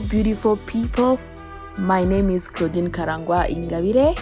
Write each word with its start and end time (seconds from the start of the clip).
Beautiful 0.00 0.58
people. 0.66 1.18
My 1.78 2.04
name 2.04 2.28
is 2.28 2.48
Claudine 2.48 2.90
Karangwa 2.90 3.48
Ingabire. 3.48 4.14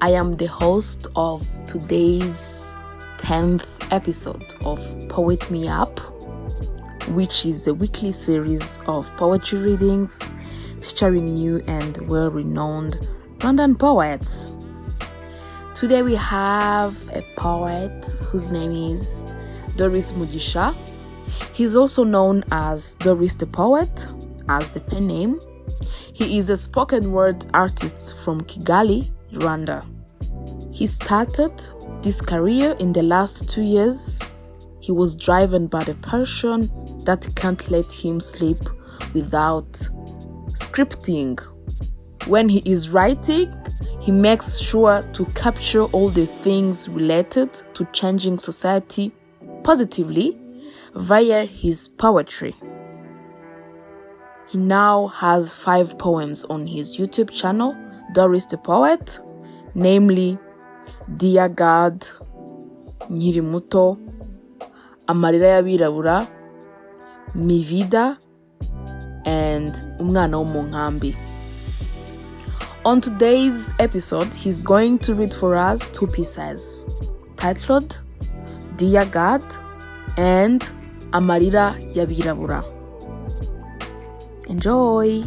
I 0.00 0.10
am 0.10 0.36
the 0.36 0.46
host 0.46 1.06
of 1.16 1.46
today's 1.66 2.74
10th 3.18 3.66
episode 3.90 4.54
of 4.64 4.80
Poet 5.10 5.50
Me 5.50 5.68
Up, 5.68 6.00
which 7.10 7.44
is 7.44 7.66
a 7.66 7.74
weekly 7.74 8.10
series 8.10 8.80
of 8.86 9.14
poetry 9.18 9.58
readings 9.58 10.32
featuring 10.80 11.26
new 11.26 11.62
and 11.66 11.98
well 12.08 12.30
renowned 12.30 13.06
Rwandan 13.38 13.78
poets. 13.78 14.54
Today 15.74 16.00
we 16.00 16.14
have 16.14 16.96
a 17.10 17.22
poet 17.36 18.16
whose 18.30 18.50
name 18.50 18.72
is 18.92 19.26
Doris 19.76 20.12
Mugisha. 20.12 20.74
He's 21.52 21.76
also 21.76 22.02
known 22.02 22.44
as 22.50 22.94
Doris 22.96 23.34
the 23.34 23.46
Poet, 23.46 24.06
as 24.50 24.70
the 24.70 24.80
pen 24.80 25.06
name. 25.06 25.40
He 26.12 26.38
is 26.38 26.50
a 26.50 26.56
spoken 26.56 27.12
word 27.12 27.46
artist 27.54 28.16
from 28.18 28.40
Kigali, 28.42 29.10
Rwanda. 29.32 29.84
He 30.74 30.86
started 30.86 31.52
this 32.02 32.20
career 32.20 32.76
in 32.80 32.92
the 32.92 33.02
last 33.02 33.48
two 33.48 33.62
years. 33.62 34.20
He 34.80 34.92
was 34.92 35.14
driven 35.14 35.66
by 35.66 35.84
the 35.84 35.94
passion 35.94 36.70
that 37.04 37.28
can't 37.36 37.70
let 37.70 37.90
him 37.92 38.20
sleep 38.20 38.58
without 39.14 39.72
scripting. 40.54 41.38
When 42.26 42.48
he 42.48 42.62
is 42.64 42.90
writing, 42.90 43.52
he 44.00 44.10
makes 44.12 44.58
sure 44.58 45.02
to 45.12 45.24
capture 45.26 45.84
all 45.84 46.08
the 46.08 46.26
things 46.26 46.88
related 46.88 47.52
to 47.74 47.84
changing 47.92 48.38
society 48.38 49.12
positively 49.62 50.38
via 50.94 51.44
his 51.44 51.88
poetry. 51.88 52.54
He 54.50 54.58
now 54.58 55.06
has 55.06 55.54
five 55.54 55.96
poems 55.96 56.44
on 56.46 56.66
his 56.66 56.96
YouTube 56.96 57.30
channel, 57.30 57.76
Doris 58.14 58.46
the 58.46 58.58
Poet, 58.58 59.20
namely 59.76 60.38
Dear 61.16 61.48
God, 61.48 62.00
Nkiri 63.08 63.42
Muto, 63.42 63.96
Amarira 65.06 65.62
y'Abirabura, 65.62 66.28
Mi 67.36 67.62
Vida, 67.62 68.18
and 69.24 69.72
Umwana 70.00 70.38
wo 70.38 70.44
mu 70.44 70.62
Nkambi. 70.62 71.14
On 72.84 73.00
today's 73.00 73.72
episode, 73.78 74.34
he's 74.34 74.64
going 74.64 74.98
to 74.98 75.14
read 75.14 75.32
for 75.32 75.54
us 75.54 75.88
two 75.90 76.08
pieces 76.08 76.86
titled 77.36 78.00
Dear 78.74 79.04
God 79.04 79.44
and 80.16 80.60
Amarira 81.12 81.78
y'Abirabura. 81.94 82.79
Enjoy! 84.50 85.22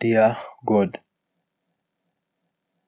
Dear 0.00 0.38
God, 0.64 0.98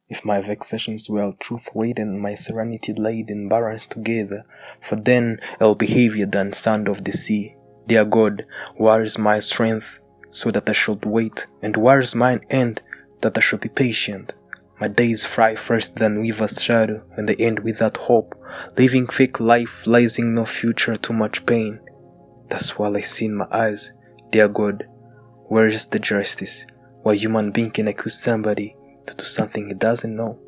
if 0.09 0.25
my 0.25 0.41
vexations 0.41 1.11
were 1.11 1.33
truth 1.39 1.69
and 1.75 2.19
my 2.19 2.35
serenity 2.35 2.95
laid 2.95 3.29
in 3.29 3.51
balance 3.51 3.87
together, 3.87 4.47
for 4.81 4.97
then 4.97 5.41
I'll 5.61 5.75
be 5.75 5.89
heavier 5.89 6.25
than 6.25 6.55
sand 6.55 6.89
of 6.89 7.05
the 7.05 7.13
sea. 7.13 7.55
Dear 7.87 8.07
God, 8.07 8.47
where 8.77 9.03
is 9.03 9.19
my 9.19 9.41
strength, 9.41 10.01
so 10.31 10.51
that 10.53 10.71
I 10.71 10.73
should 10.73 11.05
wait, 11.05 11.47
and 11.61 11.77
where 11.77 12.01
is 12.01 12.15
mine 12.15 12.41
end, 12.49 12.81
that 13.21 13.37
I 13.37 13.41
should 13.41 13.61
be 13.61 13.69
patient? 13.69 14.33
My 14.81 14.89
days 14.89 15.27
fry 15.27 15.57
first 15.57 15.97
than 15.97 16.23
weaver's 16.23 16.63
shadow, 16.63 17.03
and 17.15 17.29
they 17.29 17.37
end 17.37 17.61
without 17.61 17.99
hope, 17.99 18.35
living 18.79 19.09
fake 19.09 19.39
life, 19.39 19.87
lies-ing 19.87 20.35
no 20.35 20.47
future, 20.47 20.97
too 20.97 21.13
much 21.13 21.45
pain. 21.45 21.81
That's 22.49 22.79
what 22.79 22.97
I 22.97 23.01
see 23.01 23.27
in 23.27 23.37
my 23.37 23.47
eyes. 23.51 23.93
Dear 24.31 24.49
God, 24.49 24.89
where 25.49 25.67
is 25.67 25.85
the 25.85 25.99
justice? 25.99 26.65
Why 27.03 27.15
human 27.17 27.51
being 27.51 27.71
can 27.71 27.89
accuse 27.89 28.19
somebody 28.19 28.75
to 29.07 29.15
do 29.15 29.25
something 29.25 29.69
he 29.69 29.75
doesn't 29.75 30.17
know? 30.17 30.39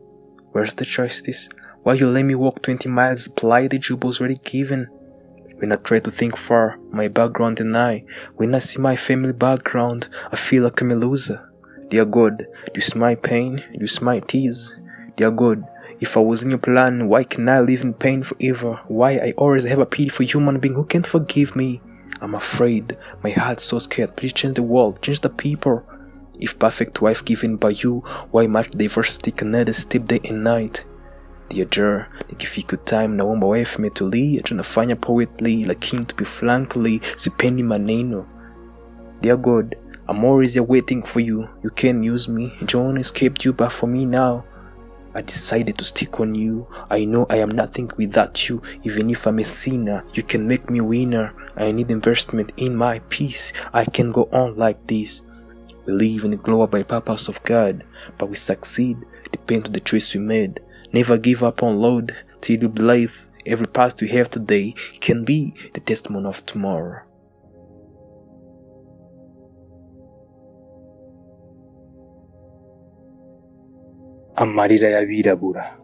Where's 0.53 0.75
the 0.75 0.87
justice? 0.87 1.51
Why 1.83 1.95
you 1.95 2.09
let 2.09 2.25
me 2.25 2.35
walk 2.35 2.63
20 2.63 2.89
miles, 2.89 3.27
apply 3.27 3.69
the 3.69 3.79
jewels 3.79 4.19
already 4.19 4.37
given? 4.37 4.87
When 5.57 5.73
I 5.73 5.77
try 5.77 6.01
to 6.01 6.11
think 6.11 6.39
far, 6.39 6.79
my 6.91 7.09
background 7.09 7.61
and 7.61 7.77
I, 7.77 8.05
when 8.37 8.55
I 8.55 8.61
see 8.61 8.81
my 8.81 8.97
family 8.97 9.35
background, 9.35 10.09
I 10.31 10.37
feel 10.37 10.65
like 10.65 10.81
I'm 10.81 10.91
a 10.91 10.97
loser. 10.97 11.52
Dear 11.93 12.07
God, 12.07 12.47
you 12.75 12.81
see 12.81 12.99
my 12.99 13.15
pain? 13.15 13.63
You 13.79 13.87
see 13.87 14.03
my 14.03 14.21
tears? 14.21 14.77
Dear 15.15 15.31
God, 15.31 15.63
if 16.01 16.17
I 16.17 16.21
was 16.21 16.43
in 16.43 16.49
your 16.49 16.59
plan, 16.59 17.07
why 17.07 17.23
can 17.23 17.47
I 17.51 17.61
live 17.61 17.83
in 17.85 17.93
pain 17.93 18.23
forever? 18.23 18.81
Why 18.89 19.19
I 19.19 19.35
always 19.37 19.65
have 19.65 19.79
a 19.79 19.85
pity 19.85 20.09
for 20.09 20.23
human 20.23 20.59
being 20.59 20.73
who 20.73 20.87
can't 20.87 21.07
forgive 21.07 21.55
me? 21.55 21.83
I'm 22.23 22.35
afraid, 22.35 22.97
my 23.23 23.33
heart's 23.33 23.65
so 23.65 23.79
scared. 23.79 24.17
Please 24.17 24.33
change 24.33 24.55
the 24.55 24.63
world, 24.63 25.03
change 25.03 25.21
the 25.21 25.29
people. 25.29 25.85
If 26.41 26.59
perfect 26.59 27.03
wife 27.03 27.27
given 27.27 27.59
by 27.59 27.75
you, 27.77 27.99
why 28.31 28.47
much 28.47 28.71
diversity 28.71 29.35
another 29.45 29.75
step 29.75 30.07
day 30.07 30.21
and 30.25 30.43
night? 30.43 30.87
Dear 31.51 31.67
Jer, 31.67 32.09
nikifika 32.31 32.83
time 32.87 33.19
naomba 33.19 33.47
wife 33.47 33.77
metulia, 33.77 34.41
tunafanya 34.43 34.97
poetry 34.99 35.67
lakini 35.67 35.67
to 35.67 35.67
find 35.67 35.67
a 35.67 35.67
poet, 35.67 35.69
I'm 35.69 35.81
trying 35.81 36.07
to 36.07 36.15
be 36.17 36.25
frankly 36.25 37.01
sipendi 37.17 37.63
maneno. 37.63 38.27
Dear 39.21 39.37
God, 39.37 39.77
I'm 40.09 40.25
always 40.25 40.59
waiting 40.59 41.03
for 41.03 41.21
you. 41.21 41.49
You 41.63 41.71
can 41.71 42.03
use 42.03 42.29
me. 42.29 42.57
John 42.65 42.97
escaped 42.97 43.45
you, 43.45 43.53
but 43.53 43.73
for 43.73 43.87
me 43.87 44.05
now, 44.05 44.45
I 45.15 45.21
decided 45.21 45.79
to 45.79 45.85
stick 45.85 46.21
on 46.21 46.35
you. 46.35 46.67
I 46.91 47.05
know 47.05 47.27
I 47.29 47.37
am 47.37 47.51
nothing 47.51 47.91
without 47.97 48.49
you. 48.49 48.63
Even 48.83 49.11
if 49.11 49.27
I'm 49.27 49.39
a 49.39 49.45
sinner, 49.45 50.05
you 50.15 50.23
can 50.23 50.49
make 50.49 50.71
me 50.71 50.81
winner. 50.81 51.35
I 51.57 51.71
need 51.73 51.91
investment 51.91 52.53
in 52.57 52.75
my 52.75 52.99
peace. 53.11 53.53
I 53.73 53.85
can 53.85 54.11
go 54.11 54.29
on 54.33 54.57
like 54.57 54.87
this. 54.87 55.23
We 55.87 55.93
live 55.93 56.25
in 56.25 56.37
globe 56.37 56.71
by 56.71 56.83
purpose 56.83 57.29
of 57.29 57.43
God, 57.43 57.85
but 58.19 58.29
we 58.29 58.37
succeed 58.37 58.97
depend 59.33 59.67
on 59.67 59.73
the 59.73 59.81
choice 59.81 60.15
we 60.15 60.21
made. 60.21 60.61
Never 60.93 61.19
give 61.19 61.43
up 61.43 61.63
on 61.63 61.81
Lord 61.81 62.17
till 62.41 62.61
you 62.61 62.69
believe 62.69 63.27
every 63.47 63.67
past 63.67 64.01
you 64.01 64.09
have 64.09 64.31
today 64.31 64.75
can 65.01 65.25
be 65.25 65.55
the 65.75 65.81
testimony 65.81 66.27
of 66.27 66.45
tomorrow. 66.47 67.03
Amarira 74.35 74.89
y'abirabura 74.89 75.77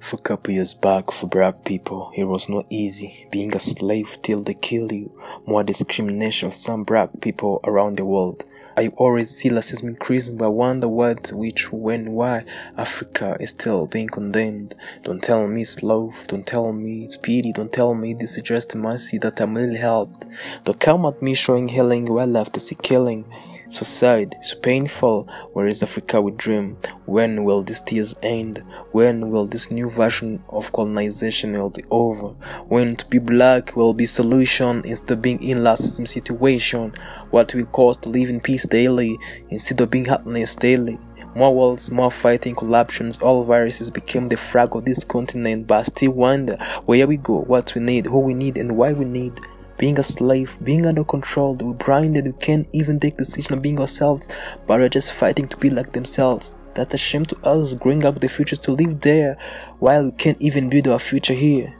For 0.00 0.16
a 0.16 0.22
couple 0.22 0.54
years 0.54 0.72
back, 0.72 1.10
for 1.12 1.26
black 1.26 1.62
people, 1.62 2.10
it 2.16 2.24
was 2.24 2.48
not 2.48 2.64
easy 2.70 3.26
being 3.30 3.54
a 3.54 3.60
slave 3.60 4.16
till 4.22 4.42
they 4.42 4.54
kill 4.54 4.90
you. 4.90 5.12
More 5.46 5.62
discrimination 5.62 6.46
of 6.46 6.54
some 6.54 6.84
black 6.84 7.10
people 7.20 7.60
around 7.66 7.98
the 7.98 8.06
world. 8.06 8.46
I 8.78 8.88
always 8.96 9.28
see 9.28 9.50
racism 9.50 9.88
increasing, 9.88 10.38
but 10.38 10.46
I 10.46 10.48
wonder 10.48 10.88
what, 10.88 11.32
which, 11.32 11.70
when, 11.70 12.12
why 12.12 12.44
Africa 12.78 13.36
is 13.38 13.50
still 13.50 13.84
being 13.84 14.08
condemned. 14.08 14.74
Don't 15.04 15.22
tell 15.22 15.46
me 15.46 15.60
it's 15.60 15.82
love, 15.82 16.14
don't 16.28 16.46
tell 16.46 16.72
me 16.72 17.04
it's 17.04 17.18
pity, 17.18 17.52
don't 17.52 17.72
tell 17.72 17.92
me 17.92 18.14
this 18.14 18.38
is 18.38 18.42
just 18.42 18.74
mercy 18.74 19.18
that 19.18 19.38
I'm 19.38 19.54
really 19.54 19.76
helped. 19.76 20.24
Don't 20.64 20.80
come 20.80 21.04
at 21.04 21.20
me 21.20 21.34
showing 21.34 21.68
healing 21.68 22.06
while 22.06 22.38
after 22.38 22.58
see 22.58 22.76
killing. 22.76 23.26
So 23.70 23.84
sad, 23.84 24.34
so 24.40 24.58
painful. 24.60 25.28
Where 25.52 25.66
is 25.66 25.82
Africa 25.82 26.22
we 26.22 26.30
dream? 26.30 26.78
When 27.04 27.44
will 27.44 27.62
these 27.62 27.82
tears 27.82 28.14
end? 28.22 28.64
When 28.92 29.30
will 29.30 29.44
this 29.46 29.70
new 29.70 29.90
version 29.90 30.42
of 30.48 30.72
colonization 30.72 31.52
will 31.52 31.68
be 31.68 31.84
over? 31.90 32.28
When 32.68 32.96
to 32.96 33.06
be 33.06 33.18
black 33.18 33.76
will 33.76 33.92
be 33.92 34.06
solution 34.06 34.80
instead 34.86 35.10
of 35.10 35.20
being 35.20 35.42
in 35.42 35.58
racism 35.58 36.08
situation? 36.08 36.94
What 37.30 37.54
will 37.54 37.66
cost 37.66 38.04
to 38.04 38.08
live 38.08 38.30
in 38.30 38.40
peace 38.40 38.64
daily 38.64 39.18
instead 39.50 39.82
of 39.82 39.90
being 39.90 40.06
happiness 40.06 40.54
daily? 40.54 40.98
More 41.34 41.54
wars, 41.54 41.90
more 41.90 42.10
fighting, 42.10 42.54
corruptions, 42.54 43.18
all 43.18 43.44
viruses 43.44 43.90
became 43.90 44.30
the 44.30 44.38
flag 44.38 44.74
of 44.74 44.86
this 44.86 45.04
continent, 45.04 45.66
but 45.66 45.80
I 45.80 45.82
still 45.82 46.12
wonder 46.12 46.56
where 46.86 47.06
we 47.06 47.18
go, 47.18 47.42
what 47.42 47.74
we 47.74 47.82
need, 47.82 48.06
who 48.06 48.20
we 48.20 48.32
need, 48.32 48.56
and 48.56 48.78
why 48.78 48.94
we 48.94 49.04
need 49.04 49.38
being 49.78 49.98
a 49.98 50.02
slave, 50.02 50.56
being 50.62 50.84
under 50.84 51.04
control, 51.04 51.54
we're 51.54 51.72
blinded, 51.72 52.26
we 52.26 52.32
can't 52.32 52.68
even 52.72 53.00
take 53.00 53.16
decision 53.16 53.54
of 53.54 53.62
being 53.62 53.80
ourselves, 53.80 54.28
but 54.66 54.80
we're 54.80 54.88
just 54.88 55.12
fighting 55.12 55.48
to 55.48 55.56
be 55.56 55.70
like 55.70 55.92
themselves. 55.92 56.56
That's 56.74 56.94
a 56.94 56.98
shame 56.98 57.24
to 57.26 57.36
us, 57.44 57.74
growing 57.74 58.04
up 58.04 58.20
the 58.20 58.28
futures 58.28 58.58
to 58.60 58.72
live 58.72 59.00
there, 59.00 59.38
while 59.78 60.04
we 60.04 60.12
can't 60.12 60.40
even 60.40 60.68
build 60.68 60.88
our 60.88 60.98
future 60.98 61.34
here. 61.34 61.74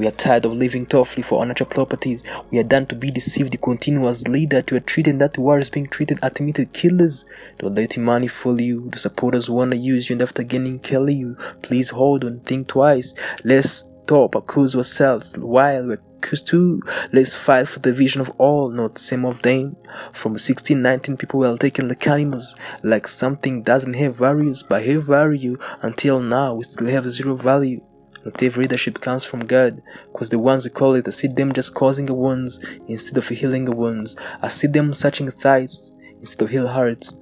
We 0.00 0.06
are 0.06 0.12
tired 0.12 0.46
of 0.46 0.52
living 0.54 0.86
toughly 0.86 1.22
for 1.22 1.40
our 1.40 1.46
natural 1.46 1.68
properties. 1.68 2.24
We 2.50 2.58
are 2.58 2.62
done 2.62 2.86
to 2.86 2.94
be 2.94 3.10
deceived 3.10 3.60
continuously 3.60 4.46
that 4.46 4.70
we 4.70 4.78
are 4.78 4.80
treated 4.80 5.18
that 5.18 5.36
war 5.36 5.58
is 5.58 5.68
being 5.68 5.88
treated 5.88 6.18
admitted 6.22 6.72
killers. 6.72 7.26
Don't 7.58 7.74
let 7.74 7.98
money 7.98 8.26
fool 8.26 8.58
you. 8.62 8.88
The 8.88 8.98
supporters 8.98 9.50
wanna 9.50 9.76
use 9.76 10.08
you 10.08 10.14
and 10.14 10.22
after 10.22 10.42
getting 10.42 10.78
kill 10.78 11.10
you. 11.10 11.36
Please 11.60 11.90
hold 11.90 12.24
on, 12.24 12.40
think 12.40 12.68
twice. 12.68 13.14
Let's 13.44 13.84
stop 14.04 14.34
accuse 14.34 14.74
ourselves 14.74 15.34
while 15.36 15.86
we're 15.86 16.02
Cause 16.20 16.42
too, 16.42 16.82
let's 17.12 17.34
fight 17.34 17.68
for 17.68 17.80
the 17.80 17.92
vision 17.92 18.20
of 18.20 18.30
all, 18.38 18.70
not 18.70 18.98
some 18.98 19.24
of 19.24 19.42
them. 19.42 19.76
From 20.12 20.32
1619, 20.32 21.16
people 21.16 21.40
were 21.40 21.56
taking 21.56 21.88
the 21.88 22.08
animals 22.08 22.54
like 22.82 23.08
something 23.08 23.62
doesn't 23.62 23.94
have 23.94 24.16
values, 24.16 24.62
but 24.62 24.86
have 24.86 25.04
value. 25.04 25.58
Until 25.82 26.20
now, 26.20 26.54
we 26.54 26.64
still 26.64 26.88
have 26.88 27.10
zero 27.10 27.36
value. 27.36 27.80
Not 28.24 28.42
every 28.42 28.64
leadership 28.64 29.00
comes 29.00 29.24
from 29.24 29.46
God, 29.46 29.82
cause 30.12 30.28
the 30.28 30.38
ones 30.38 30.64
who 30.64 30.70
call 30.70 30.94
it, 30.94 31.08
I 31.08 31.10
see 31.10 31.28
them 31.28 31.54
just 31.54 31.74
causing 31.74 32.06
wounds 32.06 32.60
instead 32.86 33.16
of 33.16 33.28
healing 33.28 33.64
wounds. 33.74 34.14
I 34.42 34.48
see 34.48 34.66
them 34.66 34.92
searching 34.92 35.30
thighs 35.30 35.94
instead 36.20 36.44
of 36.44 36.50
heal 36.50 36.68
hearts. 36.68 37.14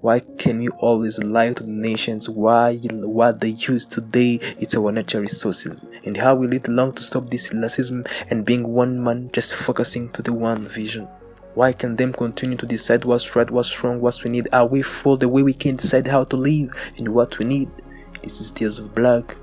Why 0.00 0.20
can 0.20 0.58
we 0.58 0.68
always 0.68 1.18
lie 1.18 1.54
to 1.54 1.62
the 1.62 1.70
nations? 1.70 2.28
Why 2.28 2.76
what 2.76 3.40
they 3.40 3.48
use 3.48 3.86
today? 3.86 4.38
It's 4.60 4.76
our 4.76 4.92
natural 4.92 5.22
resources. 5.22 5.80
And 6.04 6.18
how 6.18 6.34
will 6.34 6.52
it 6.52 6.68
long 6.68 6.92
to 6.94 7.02
stop 7.02 7.30
this 7.30 7.48
racism 7.48 8.06
and 8.28 8.44
being 8.44 8.68
one 8.68 9.02
man 9.02 9.30
just 9.32 9.54
focusing 9.54 10.10
to 10.10 10.22
the 10.22 10.32
one 10.32 10.68
vision? 10.68 11.08
Why 11.54 11.72
can 11.72 11.96
them 11.96 12.12
continue 12.12 12.56
to 12.58 12.66
decide 12.66 13.04
what's 13.04 13.36
right, 13.36 13.50
what's 13.50 13.82
wrong, 13.82 14.00
what 14.00 14.22
we 14.24 14.30
need? 14.30 14.48
Are 14.52 14.66
we 14.66 14.82
full 14.82 15.16
the 15.16 15.28
way 15.28 15.42
we 15.42 15.54
can 15.54 15.76
decide 15.76 16.08
how 16.08 16.24
to 16.24 16.36
live 16.36 16.74
and 16.96 17.08
what 17.08 17.38
we 17.38 17.44
need? 17.44 17.70
This 18.22 18.40
is 18.40 18.50
tears 18.50 18.78
of 18.78 18.94
black. 18.94 19.36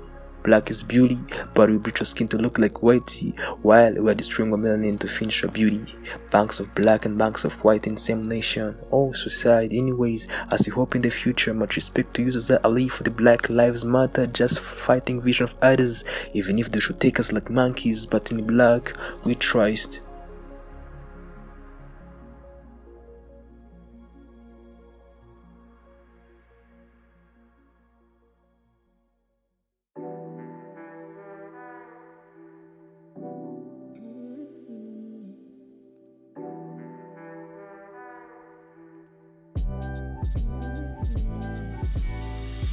Black 0.44 0.70
is 0.70 0.82
beauty, 0.82 1.18
but 1.54 1.70
we 1.70 1.78
bleach 1.78 2.00
our 2.00 2.04
skin 2.04 2.26
to 2.28 2.36
look 2.36 2.58
like 2.58 2.74
whitey, 2.74 3.38
while 3.62 3.94
we're 3.94 4.14
destroying 4.14 4.52
our 4.52 4.58
melanin 4.58 4.98
to 4.98 5.08
finish 5.08 5.44
our 5.44 5.50
beauty. 5.50 5.94
Banks 6.30 6.58
of 6.58 6.74
black 6.74 7.04
and 7.04 7.16
banks 7.16 7.44
of 7.44 7.52
white 7.64 7.86
in 7.86 7.96
same 7.96 8.24
nation, 8.24 8.76
all 8.90 9.14
society. 9.14 9.78
Anyways, 9.78 10.26
as 10.50 10.66
we 10.66 10.72
hope 10.72 10.96
in 10.96 11.02
the 11.02 11.10
future, 11.10 11.54
much 11.54 11.76
respect 11.76 12.14
to 12.14 12.22
users 12.22 12.48
that 12.48 12.68
live 12.68 12.92
for 12.92 13.04
the 13.04 13.10
Black 13.10 13.48
Lives 13.48 13.84
Matter, 13.84 14.26
just 14.26 14.58
fighting 14.58 15.20
vision 15.20 15.44
of 15.44 15.54
others, 15.62 16.04
even 16.32 16.58
if 16.58 16.72
they 16.72 16.80
should 16.80 17.00
take 17.00 17.20
us 17.20 17.30
like 17.30 17.48
monkeys, 17.48 18.06
but 18.06 18.30
in 18.32 18.46
black, 18.46 18.94
we 19.24 19.34
trust. 19.34 20.00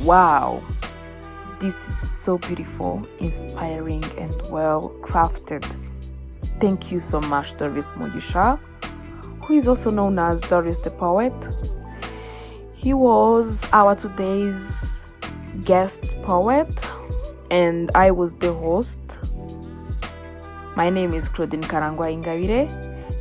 Wow, 0.10 0.64
this 1.60 1.76
is 1.88 2.10
so 2.10 2.40
beautiful, 2.40 3.06
inspiring, 3.20 4.04
and 4.18 4.34
well 4.50 4.90
crafted. 5.02 5.64
Thank 6.60 6.92
you 6.92 6.98
so 6.98 7.22
much, 7.22 7.56
Doris 7.58 7.92
Mugisha, 7.92 8.60
who 9.44 9.54
is 9.54 9.68
also 9.68 9.92
known 9.92 10.18
as 10.18 10.42
Doris 10.42 10.80
the 10.80 10.90
Poet. 10.90 11.32
He 12.74 12.92
was 12.96 13.68
our 13.72 13.96
today's 13.96 15.14
guest 15.64 16.20
poet, 16.24 16.74
and 17.52 17.92
I 17.94 18.10
was 18.10 18.34
the 18.34 18.52
host. 18.52 19.20
My 20.76 20.90
name 20.90 21.14
is 21.14 21.30
Claudine 21.30 21.62
Karangwa 21.62 22.10
Ingabire. 22.10 22.66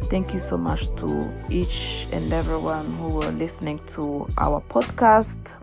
Thank 0.08 0.32
you 0.32 0.40
so 0.40 0.56
much 0.56 0.88
to 0.96 1.30
each 1.50 2.08
and 2.12 2.32
everyone 2.32 2.86
who 2.94 3.08
were 3.08 3.32
listening 3.32 3.78
to 3.88 4.26
our 4.38 4.62
podcast 4.70 5.56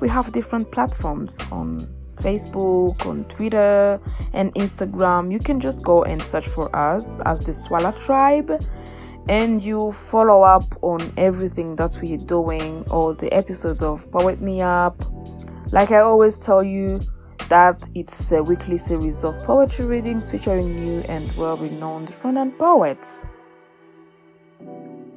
we 0.00 0.08
have 0.08 0.32
different 0.32 0.70
platforms 0.72 1.40
on 1.50 1.88
Facebook, 2.16 3.04
on 3.06 3.24
Twitter, 3.24 4.00
and 4.32 4.54
Instagram. 4.54 5.32
You 5.32 5.38
can 5.38 5.60
just 5.60 5.82
go 5.82 6.04
and 6.04 6.22
search 6.22 6.48
for 6.48 6.74
us 6.74 7.20
as 7.20 7.40
the 7.40 7.52
Swala 7.52 7.92
Tribe 8.04 8.50
and 9.28 9.60
you 9.60 9.90
follow 9.90 10.42
up 10.42 10.64
on 10.82 11.12
everything 11.16 11.74
that 11.76 11.98
we're 12.00 12.16
doing 12.16 12.84
or 12.90 13.12
the 13.12 13.32
episodes 13.34 13.82
of 13.82 14.10
Poet 14.12 14.40
Me 14.40 14.62
Up. 14.62 15.02
Like 15.72 15.90
I 15.90 15.98
always 15.98 16.38
tell 16.38 16.62
you, 16.62 17.00
that 17.48 17.88
it's 17.94 18.32
a 18.32 18.42
weekly 18.42 18.76
series 18.76 19.24
of 19.24 19.38
poetry 19.44 19.86
readings 19.86 20.30
featuring 20.30 20.74
new 20.74 21.00
and 21.08 21.30
well 21.36 21.56
renowned 21.56 22.08
Rwandan 22.08 22.58
poets. 22.58 23.24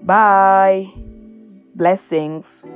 Bye. 0.04 0.92
Blessings. 1.76 2.68